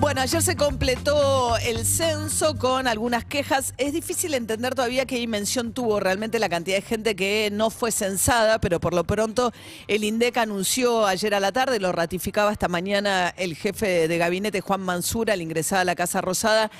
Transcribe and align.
Bueno, 0.00 0.20
ayer 0.20 0.40
se 0.40 0.54
completó 0.54 1.56
el 1.56 1.84
censo 1.84 2.56
con 2.56 2.86
algunas 2.86 3.24
quejas. 3.24 3.74
Es 3.78 3.92
difícil 3.92 4.32
entender 4.34 4.76
todavía 4.76 5.06
qué 5.06 5.16
dimensión 5.16 5.72
tuvo 5.72 5.98
realmente 5.98 6.38
la 6.38 6.48
cantidad 6.48 6.76
de 6.76 6.82
gente 6.82 7.16
que 7.16 7.50
no 7.52 7.68
fue 7.68 7.90
censada, 7.90 8.60
pero 8.60 8.78
por 8.78 8.94
lo 8.94 9.02
pronto 9.02 9.50
el 9.88 10.04
INDEC 10.04 10.36
anunció 10.36 11.04
ayer 11.04 11.34
a 11.34 11.40
la 11.40 11.50
tarde, 11.50 11.80
lo 11.80 11.90
ratificaba 11.90 12.52
esta 12.52 12.68
mañana 12.68 13.34
el 13.36 13.56
jefe 13.56 14.06
de 14.06 14.18
gabinete 14.18 14.60
Juan 14.60 14.82
Mansura 14.82 15.32
al 15.32 15.42
ingresar 15.42 15.80
a 15.80 15.84
la 15.84 15.96
Casa 15.96 16.20
Rosada, 16.20 16.70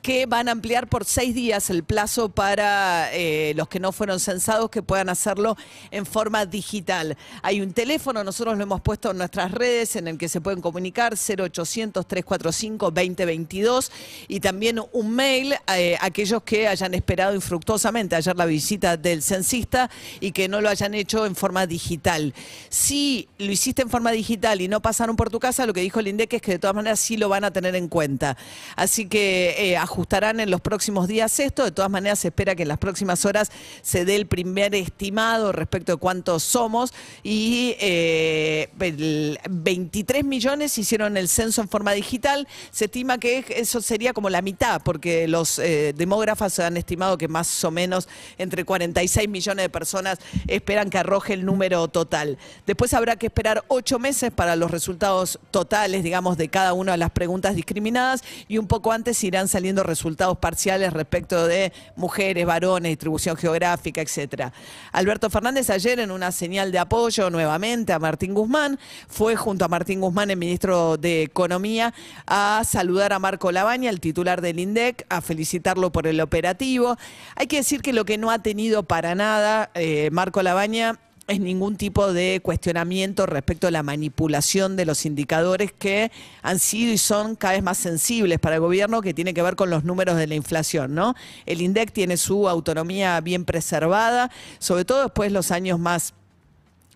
que 0.00 0.26
van 0.26 0.48
a 0.48 0.52
ampliar 0.52 0.86
por 0.86 1.04
seis 1.04 1.34
días 1.34 1.70
el 1.70 1.82
plazo 1.82 2.28
para 2.28 3.12
eh, 3.12 3.54
los 3.56 3.66
que 3.66 3.80
no 3.80 3.90
fueron 3.90 4.20
censados 4.20 4.70
que 4.70 4.84
puedan 4.84 5.08
hacerlo 5.08 5.56
en 5.90 6.06
forma 6.06 6.46
digital. 6.46 7.16
Hay 7.42 7.60
un 7.60 7.72
teléfono, 7.72 8.22
nosotros 8.22 8.56
lo 8.56 8.62
hemos 8.62 8.82
puesto 8.82 9.10
en 9.10 9.18
nuestras 9.18 9.50
redes 9.50 9.96
en 9.96 10.06
el 10.06 10.16
que 10.16 10.28
se 10.28 10.40
pueden 10.40 10.60
comunicar 10.60 11.14
0800 11.14 12.06
345 12.06 12.67
2022 12.76 13.90
y 14.28 14.40
también 14.40 14.80
un 14.92 15.10
mail 15.14 15.54
a 15.66 15.78
eh, 15.78 15.96
aquellos 16.00 16.42
que 16.42 16.68
hayan 16.68 16.92
esperado 16.94 17.34
infructuosamente 17.34 18.16
ayer 18.16 18.36
la 18.36 18.44
visita 18.44 18.96
del 18.96 19.22
censista 19.22 19.88
y 20.20 20.32
que 20.32 20.48
no 20.48 20.60
lo 20.60 20.68
hayan 20.68 20.94
hecho 20.94 21.24
en 21.24 21.34
forma 21.34 21.66
digital. 21.66 22.34
Si 22.68 23.28
lo 23.38 23.50
hiciste 23.50 23.82
en 23.82 23.88
forma 23.88 24.10
digital 24.10 24.60
y 24.60 24.68
no 24.68 24.82
pasaron 24.82 25.16
por 25.16 25.30
tu 25.30 25.38
casa, 25.38 25.64
lo 25.64 25.72
que 25.72 25.80
dijo 25.80 26.00
el 26.00 26.08
INDEC 26.08 26.34
es 26.34 26.42
que 26.42 26.52
de 26.52 26.58
todas 26.58 26.76
maneras 26.76 27.00
sí 27.00 27.16
lo 27.16 27.28
van 27.28 27.44
a 27.44 27.52
tener 27.52 27.74
en 27.74 27.88
cuenta. 27.88 28.36
Así 28.76 29.06
que 29.06 29.54
eh, 29.58 29.76
ajustarán 29.76 30.40
en 30.40 30.50
los 30.50 30.60
próximos 30.60 31.08
días 31.08 31.38
esto. 31.40 31.64
De 31.64 31.70
todas 31.70 31.90
maneras, 31.90 32.18
se 32.18 32.28
espera 32.28 32.54
que 32.54 32.62
en 32.62 32.68
las 32.68 32.78
próximas 32.78 33.24
horas 33.24 33.50
se 33.82 34.04
dé 34.04 34.16
el 34.16 34.26
primer 34.26 34.74
estimado 34.74 35.52
respecto 35.52 35.92
de 35.92 35.98
cuántos 35.98 36.42
somos 36.42 36.92
y 37.22 37.76
eh, 37.80 38.68
el 38.80 39.38
23 39.48 40.24
millones 40.24 40.76
hicieron 40.78 41.16
el 41.16 41.28
censo 41.28 41.60
en 41.62 41.68
forma 41.68 41.92
digital. 41.92 42.48
Se 42.70 42.86
estima 42.86 43.18
que 43.18 43.44
eso 43.48 43.80
sería 43.80 44.12
como 44.12 44.30
la 44.30 44.42
mitad, 44.42 44.80
porque 44.82 45.28
los 45.28 45.58
eh, 45.58 45.92
demógrafos 45.96 46.58
han 46.58 46.76
estimado 46.76 47.18
que 47.18 47.28
más 47.28 47.64
o 47.64 47.70
menos 47.70 48.08
entre 48.38 48.64
46 48.64 49.28
millones 49.28 49.64
de 49.64 49.68
personas 49.68 50.18
esperan 50.46 50.90
que 50.90 50.98
arroje 50.98 51.34
el 51.34 51.44
número 51.44 51.88
total. 51.88 52.38
Después 52.66 52.94
habrá 52.94 53.16
que 53.16 53.26
esperar 53.26 53.64
ocho 53.68 53.98
meses 53.98 54.30
para 54.30 54.56
los 54.56 54.70
resultados 54.70 55.38
totales, 55.50 56.02
digamos, 56.02 56.36
de 56.36 56.48
cada 56.48 56.72
una 56.72 56.92
de 56.92 56.98
las 56.98 57.10
preguntas 57.10 57.54
discriminadas 57.54 58.22
y 58.48 58.58
un 58.58 58.66
poco 58.66 58.92
antes 58.92 59.22
irán 59.24 59.48
saliendo 59.48 59.82
resultados 59.82 60.38
parciales 60.38 60.92
respecto 60.92 61.46
de 61.46 61.72
mujeres, 61.96 62.46
varones, 62.46 62.90
distribución 62.90 63.36
geográfica, 63.36 64.00
etcétera. 64.00 64.52
Alberto 64.92 65.30
Fernández 65.30 65.70
ayer 65.70 66.00
en 66.00 66.10
una 66.10 66.32
señal 66.32 66.72
de 66.72 66.78
apoyo 66.78 67.30
nuevamente 67.30 67.92
a 67.92 67.98
Martín 67.98 68.34
Guzmán 68.34 68.78
fue 69.08 69.36
junto 69.36 69.64
a 69.64 69.68
Martín 69.68 70.00
Guzmán, 70.00 70.30
el 70.30 70.36
ministro 70.36 70.96
de 70.96 71.22
Economía, 71.22 71.92
a 72.26 72.47
saludar 72.64 73.12
a 73.12 73.18
Marco 73.18 73.52
Labaña, 73.52 73.90
el 73.90 74.00
titular 74.00 74.40
del 74.40 74.58
INDEC, 74.58 75.06
a 75.08 75.20
felicitarlo 75.20 75.92
por 75.92 76.06
el 76.06 76.20
operativo. 76.20 76.96
Hay 77.36 77.46
que 77.46 77.56
decir 77.56 77.82
que 77.82 77.92
lo 77.92 78.04
que 78.04 78.18
no 78.18 78.30
ha 78.30 78.40
tenido 78.40 78.82
para 78.82 79.14
nada 79.14 79.70
eh, 79.74 80.08
Marco 80.12 80.42
Labaña 80.42 80.98
es 81.28 81.40
ningún 81.40 81.76
tipo 81.76 82.12
de 82.12 82.40
cuestionamiento 82.42 83.26
respecto 83.26 83.66
a 83.66 83.70
la 83.70 83.82
manipulación 83.82 84.76
de 84.76 84.86
los 84.86 85.04
indicadores 85.04 85.72
que 85.72 86.10
han 86.42 86.58
sido 86.58 86.92
y 86.92 86.98
son 86.98 87.36
cada 87.36 87.52
vez 87.52 87.62
más 87.62 87.76
sensibles 87.76 88.38
para 88.38 88.56
el 88.56 88.62
gobierno, 88.62 89.02
que 89.02 89.12
tiene 89.12 89.34
que 89.34 89.42
ver 89.42 89.54
con 89.54 89.68
los 89.68 89.84
números 89.84 90.16
de 90.16 90.26
la 90.26 90.34
inflación, 90.34 90.94
¿no? 90.94 91.14
El 91.44 91.60
INDEC 91.60 91.92
tiene 91.92 92.16
su 92.16 92.48
autonomía 92.48 93.20
bien 93.20 93.44
preservada, 93.44 94.30
sobre 94.58 94.86
todo 94.86 95.02
después 95.02 95.28
de 95.28 95.34
los 95.34 95.50
años 95.50 95.78
más 95.78 96.14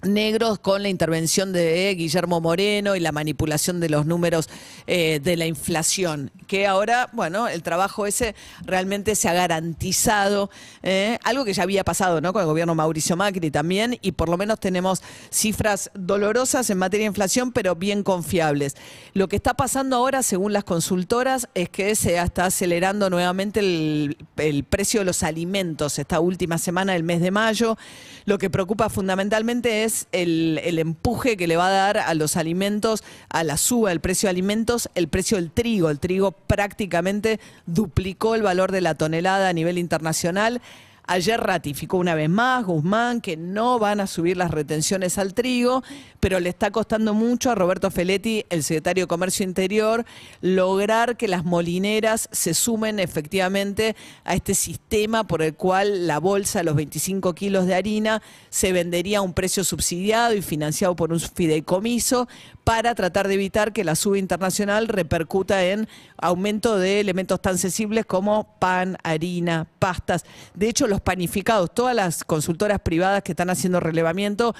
negros 0.02 0.58
con 0.58 0.82
la 0.82 0.88
intervención 0.88 1.52
de 1.52 1.94
Guillermo 1.96 2.40
Moreno 2.40 2.96
y 2.96 3.00
la 3.00 3.12
manipulación 3.12 3.78
de 3.80 3.88
los 3.88 4.04
números 4.04 4.48
eh, 4.86 5.20
de 5.22 5.36
la 5.36 5.46
inflación, 5.46 6.30
que 6.46 6.66
ahora, 6.66 7.08
bueno, 7.12 7.46
el 7.48 7.62
trabajo 7.62 8.06
ese 8.06 8.34
realmente 8.64 9.14
se 9.14 9.28
ha 9.28 9.32
garantizado, 9.32 10.50
eh, 10.82 11.18
algo 11.22 11.44
que 11.44 11.54
ya 11.54 11.62
había 11.62 11.84
pasado 11.84 12.20
¿no? 12.20 12.32
con 12.32 12.42
el 12.42 12.48
gobierno 12.48 12.74
Mauricio 12.74 13.16
Macri 13.16 13.50
también, 13.50 13.98
y 14.02 14.12
por 14.12 14.28
lo 14.28 14.36
menos 14.36 14.58
tenemos 14.58 15.02
cifras 15.30 15.90
dolorosas 15.94 16.68
en 16.70 16.78
materia 16.78 17.04
de 17.04 17.08
inflación, 17.08 17.52
pero 17.52 17.76
bien 17.76 18.02
confiables. 18.02 18.76
Lo 19.14 19.28
que 19.28 19.36
está 19.36 19.54
pasando 19.54 19.96
ahora, 19.96 20.22
según 20.22 20.52
las 20.52 20.64
consultoras, 20.64 21.48
es 21.54 21.68
que 21.68 21.94
se 21.94 22.16
está 22.16 22.46
acelerando 22.46 23.08
nuevamente 23.08 23.60
el, 23.60 24.16
el 24.36 24.64
precio 24.64 25.00
de 25.00 25.06
los 25.06 25.22
alimentos 25.22 25.98
esta 25.98 26.18
última 26.18 26.58
semana 26.58 26.94
del 26.94 27.04
mes 27.04 27.20
de 27.20 27.30
mayo. 27.30 27.76
Lo 28.24 28.38
que 28.38 28.50
preocupa 28.50 28.88
fundamentalmente 28.88 29.84
es 29.84 29.91
el, 30.12 30.60
el 30.64 30.78
empuje 30.78 31.36
que 31.36 31.46
le 31.46 31.56
va 31.56 31.68
a 31.68 31.70
dar 31.70 31.98
a 31.98 32.14
los 32.14 32.36
alimentos, 32.36 33.02
a 33.28 33.44
la 33.44 33.56
suba 33.56 33.90
del 33.90 34.00
precio 34.00 34.26
de 34.26 34.30
alimentos, 34.30 34.88
el 34.94 35.08
precio 35.08 35.36
del 35.36 35.50
trigo. 35.50 35.90
El 35.90 35.98
trigo 35.98 36.32
prácticamente 36.32 37.40
duplicó 37.66 38.34
el 38.34 38.42
valor 38.42 38.72
de 38.72 38.80
la 38.80 38.94
tonelada 38.94 39.48
a 39.48 39.52
nivel 39.52 39.78
internacional. 39.78 40.60
Ayer 41.04 41.40
ratificó 41.40 41.96
una 41.96 42.14
vez 42.14 42.30
más 42.30 42.64
Guzmán 42.64 43.20
que 43.20 43.36
no 43.36 43.80
van 43.80 44.00
a 44.00 44.06
subir 44.06 44.36
las 44.36 44.52
retenciones 44.52 45.18
al 45.18 45.34
trigo, 45.34 45.82
pero 46.20 46.38
le 46.38 46.48
está 46.48 46.70
costando 46.70 47.12
mucho 47.12 47.50
a 47.50 47.56
Roberto 47.56 47.90
Feletti, 47.90 48.46
el 48.50 48.62
secretario 48.62 49.04
de 49.04 49.08
Comercio 49.08 49.44
Interior, 49.44 50.04
lograr 50.40 51.16
que 51.16 51.26
las 51.26 51.44
molineras 51.44 52.28
se 52.30 52.54
sumen 52.54 53.00
efectivamente 53.00 53.96
a 54.24 54.34
este 54.34 54.54
sistema 54.54 55.24
por 55.24 55.42
el 55.42 55.54
cual 55.54 56.06
la 56.06 56.18
bolsa 56.18 56.60
de 56.60 56.66
los 56.66 56.76
25 56.76 57.34
kilos 57.34 57.66
de 57.66 57.74
harina 57.74 58.22
se 58.48 58.72
vendería 58.72 59.18
a 59.18 59.22
un 59.22 59.34
precio 59.34 59.64
subsidiado 59.64 60.34
y 60.34 60.42
financiado 60.42 60.94
por 60.94 61.12
un 61.12 61.18
fideicomiso 61.18 62.28
para 62.62 62.94
tratar 62.94 63.26
de 63.26 63.34
evitar 63.34 63.72
que 63.72 63.82
la 63.82 63.96
suba 63.96 64.18
internacional 64.18 64.86
repercuta 64.86 65.64
en 65.64 65.88
aumento 66.16 66.78
de 66.78 67.00
elementos 67.00 67.42
tan 67.42 67.58
sensibles 67.58 68.06
como 68.06 68.56
pan, 68.60 68.96
harina, 69.02 69.66
pastas. 69.80 70.24
De 70.54 70.68
hecho, 70.68 70.86
los 70.92 71.00
panificados, 71.00 71.72
todas 71.72 71.96
las 71.96 72.22
consultoras 72.22 72.78
privadas 72.80 73.22
que 73.22 73.32
están 73.32 73.48
haciendo 73.48 73.80
relevamiento 73.80 74.54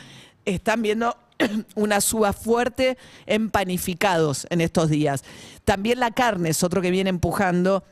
están 0.46 0.80
viendo 0.80 1.14
una 1.74 2.00
suba 2.00 2.32
fuerte 2.32 2.96
en 3.26 3.50
panificados 3.50 4.46
en 4.48 4.62
estos 4.62 4.88
días. 4.88 5.24
También 5.66 6.00
la 6.00 6.10
carne 6.10 6.48
es 6.48 6.62
otro 6.62 6.80
que 6.80 6.90
viene 6.90 7.10
empujando 7.10 7.84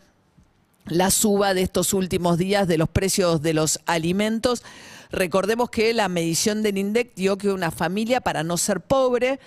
la 0.86 1.10
suba 1.10 1.52
de 1.52 1.60
estos 1.60 1.92
últimos 1.92 2.38
días 2.38 2.66
de 2.66 2.78
los 2.78 2.88
precios 2.88 3.42
de 3.42 3.52
los 3.52 3.78
alimentos. 3.84 4.64
Recordemos 5.10 5.68
que 5.68 5.92
la 5.92 6.08
medición 6.08 6.62
del 6.62 6.78
INDEC 6.78 7.14
dio 7.14 7.36
que 7.36 7.52
una 7.52 7.70
familia, 7.70 8.22
para 8.22 8.42
no 8.42 8.56
ser 8.56 8.80
pobre, 8.80 9.38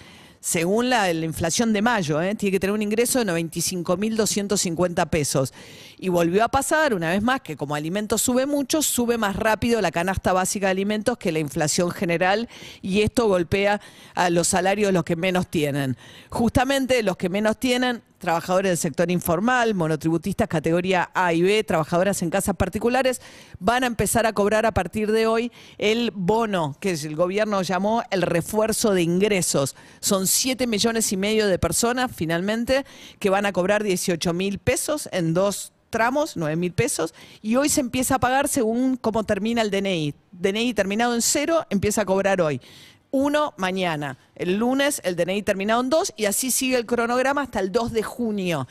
según 0.44 0.90
la, 0.90 1.12
la 1.14 1.26
inflación 1.26 1.72
de 1.72 1.82
mayo, 1.82 2.22
¿eh? 2.22 2.36
tiene 2.36 2.52
que 2.52 2.60
tener 2.60 2.74
un 2.74 2.82
ingreso 2.82 3.18
de 3.18 3.32
95.250 3.32 5.10
pesos. 5.10 5.54
Y 5.98 6.10
volvió 6.10 6.44
a 6.44 6.50
pasar 6.50 6.94
una 6.94 7.12
vez 7.12 7.22
más 7.22 7.40
que 7.40 7.56
como 7.56 7.76
alimentos 7.76 8.22
sube 8.22 8.46
mucho, 8.46 8.82
sube 8.82 9.18
más 9.18 9.38
rápido 9.38 9.80
la 9.80 9.90
canasta 9.90 10.34
básica 10.34 10.68
de 10.68 10.72
alimentos 10.72 11.18
que 11.18 11.32
la 11.32 11.40
inflación 11.40 11.92
general 11.92 12.50
y 12.82 13.04
esto 13.04 13.30
golpea 13.30 13.80
a 14.16 14.30
los 14.30 14.50
salarios 14.50 14.90
de 14.90 14.94
los 14.94 15.06
que 15.06 15.16
menos 15.16 15.48
tienen. 15.48 15.96
Justamente 16.30 17.02
los 17.04 17.16
que 17.16 17.30
menos 17.30 17.58
tienen 17.58 18.02
trabajadores 18.24 18.70
del 18.70 18.78
sector 18.78 19.12
informal, 19.12 19.76
monotributistas 19.76 20.48
categoría 20.48 21.12
A 21.14 21.34
y 21.34 21.42
B, 21.42 21.62
trabajadoras 21.66 22.22
en 22.22 22.30
casas 22.30 22.56
particulares, 22.56 23.22
van 23.60 23.84
a 23.84 23.88
empezar 23.88 24.26
a 24.26 24.32
cobrar 24.32 24.66
a 24.66 24.72
partir 24.72 25.12
de 25.12 25.28
hoy 25.28 25.52
el 25.78 26.12
bono, 26.16 26.78
que 26.80 26.92
el 26.92 27.18
gobierno 27.18 27.62
llamó 27.64 28.02
el 28.12 28.22
refuerzo 28.22 28.94
de 28.94 29.02
ingresos. 29.02 29.76
Son 30.00 30.26
7 30.26 30.68
millones 30.68 31.12
y 31.12 31.18
medio 31.18 31.48
de 31.48 31.60
personas 31.60 32.12
finalmente 32.16 32.86
que 33.20 33.30
van 33.30 33.46
a 33.46 33.52
cobrar 33.52 33.84
18 33.84 34.34
mil 34.34 34.58
pesos 34.58 35.10
en 35.12 35.34
dos 35.34 35.74
tramos, 35.90 36.38
9 36.38 36.56
mil 36.56 36.72
pesos, 36.72 37.14
y 37.42 37.58
hoy 37.58 37.68
se 37.68 37.82
empieza 37.82 38.16
a 38.16 38.20
pagar 38.20 38.48
según 38.48 38.96
cómo 38.96 39.26
termina 39.26 39.62
el 39.62 39.70
DNI. 39.70 40.16
DNI 40.32 40.74
terminado 40.74 41.14
en 41.14 41.22
cero 41.22 41.66
empieza 41.70 42.04
a 42.04 42.06
cobrar 42.06 42.40
hoy. 42.40 42.62
Uno 43.12 43.54
mañana. 43.58 44.18
El 44.36 44.58
lunes 44.58 45.00
el 45.04 45.16
DNI 45.16 45.44
terminado 45.44 45.82
en 45.82 45.90
dos 45.90 46.14
y 46.18 46.26
así 46.26 46.50
sigue 46.50 46.76
el 46.78 46.86
cronograma 46.86 47.42
hasta 47.44 47.60
el 47.60 47.72
2 47.72 47.92
de 47.92 48.04
junio. 48.04 48.68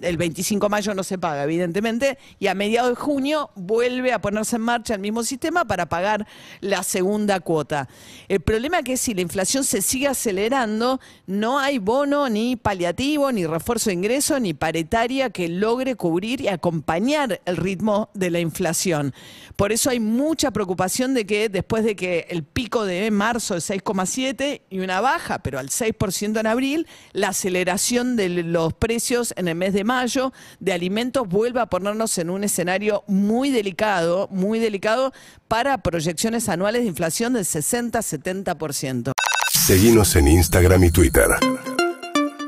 El 0.00 0.16
25 0.16 0.66
de 0.66 0.70
mayo 0.70 0.94
no 0.94 1.04
se 1.04 1.18
paga, 1.18 1.44
evidentemente, 1.44 2.18
y 2.40 2.48
a 2.48 2.54
mediados 2.54 2.90
de 2.90 2.96
junio 2.96 3.50
vuelve 3.54 4.12
a 4.12 4.20
ponerse 4.20 4.56
en 4.56 4.62
marcha 4.62 4.94
el 4.94 5.00
mismo 5.00 5.22
sistema 5.22 5.64
para 5.64 5.86
pagar 5.86 6.26
la 6.60 6.82
segunda 6.82 7.38
cuota. 7.40 7.88
El 8.28 8.40
problema 8.40 8.78
es 8.78 8.84
que 8.84 8.96
si 8.96 9.14
la 9.14 9.20
inflación 9.20 9.62
se 9.62 9.82
sigue 9.82 10.08
acelerando, 10.08 11.00
no 11.26 11.60
hay 11.60 11.78
bono 11.78 12.28
ni 12.28 12.56
paliativo, 12.56 13.30
ni 13.30 13.46
refuerzo 13.46 13.90
de 13.90 13.94
ingreso, 13.94 14.40
ni 14.40 14.52
paritaria 14.52 15.30
que 15.30 15.48
logre 15.48 15.94
cubrir 15.94 16.40
y 16.40 16.48
acompañar 16.48 17.40
el 17.44 17.56
ritmo 17.56 18.10
de 18.14 18.30
la 18.30 18.40
inflación. 18.40 19.14
Por 19.56 19.70
eso 19.70 19.90
hay 19.90 20.00
mucha 20.00 20.50
preocupación 20.50 21.14
de 21.14 21.24
que 21.24 21.48
después 21.48 21.84
de 21.84 21.94
que 21.94 22.26
el 22.30 22.42
pico 22.42 22.84
de 22.84 23.10
marzo 23.10 23.54
es 23.56 23.70
6,7 23.70 24.62
y 24.70 24.80
una 24.80 25.00
baja, 25.04 25.38
pero 25.40 25.58
al 25.58 25.68
6% 25.68 26.40
en 26.40 26.46
abril, 26.46 26.86
la 27.12 27.28
aceleración 27.28 28.16
de 28.16 28.30
los 28.30 28.72
precios 28.72 29.34
en 29.36 29.48
el 29.48 29.54
mes 29.54 29.74
de 29.74 29.84
mayo 29.84 30.32
de 30.60 30.72
alimentos 30.72 31.28
vuelve 31.28 31.60
a 31.60 31.66
ponernos 31.66 32.16
en 32.16 32.30
un 32.30 32.42
escenario 32.42 33.04
muy 33.06 33.50
delicado, 33.50 34.28
muy 34.30 34.58
delicado 34.58 35.12
para 35.46 35.78
proyecciones 35.78 36.48
anuales 36.48 36.82
de 36.82 36.88
inflación 36.88 37.34
del 37.34 37.44
60-70%. 37.44 39.12
Seguimos 39.52 40.16
en 40.16 40.28
Instagram 40.28 40.84
y 40.84 40.90
Twitter. 40.90 41.28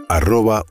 Arroba. 0.09 0.65